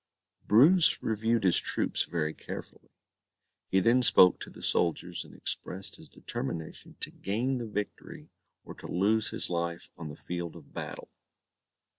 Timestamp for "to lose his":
8.73-9.47